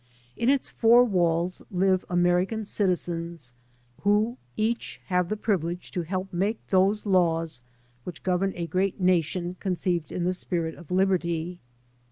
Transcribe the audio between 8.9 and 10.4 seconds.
nation conceived in the